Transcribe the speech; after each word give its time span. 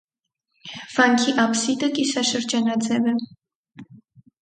Վանքի 0.93 1.35
աբսիդը 1.45 1.91
կիսաշրջանաձև 1.99 3.15
է։ 3.15 3.17